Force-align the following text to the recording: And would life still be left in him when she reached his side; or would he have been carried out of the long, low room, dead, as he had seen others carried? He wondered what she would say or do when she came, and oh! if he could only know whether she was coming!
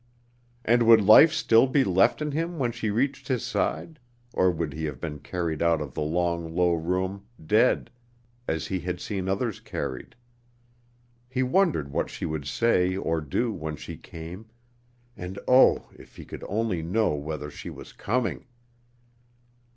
And 0.65 0.81
would 0.87 0.99
life 1.01 1.31
still 1.31 1.67
be 1.67 1.83
left 1.83 2.23
in 2.23 2.31
him 2.31 2.57
when 2.57 2.71
she 2.71 2.89
reached 2.89 3.27
his 3.27 3.45
side; 3.45 3.99
or 4.33 4.49
would 4.49 4.73
he 4.73 4.85
have 4.85 4.99
been 4.99 5.19
carried 5.19 5.61
out 5.61 5.79
of 5.79 5.93
the 5.93 6.01
long, 6.01 6.55
low 6.55 6.73
room, 6.73 7.27
dead, 7.45 7.91
as 8.47 8.65
he 8.65 8.79
had 8.79 8.99
seen 8.99 9.29
others 9.29 9.59
carried? 9.59 10.15
He 11.29 11.43
wondered 11.43 11.91
what 11.91 12.09
she 12.09 12.25
would 12.25 12.47
say 12.47 12.97
or 12.97 13.21
do 13.21 13.53
when 13.53 13.75
she 13.75 13.95
came, 13.95 14.47
and 15.15 15.37
oh! 15.47 15.87
if 15.93 16.15
he 16.15 16.25
could 16.25 16.43
only 16.49 16.81
know 16.81 17.13
whether 17.13 17.51
she 17.51 17.69
was 17.69 17.93
coming! 17.93 18.45